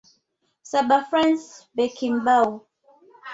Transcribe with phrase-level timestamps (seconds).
[0.63, 2.65] Saba Franz Beckenbaue